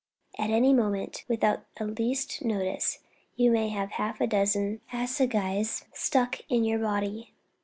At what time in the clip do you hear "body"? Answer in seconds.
6.79-7.33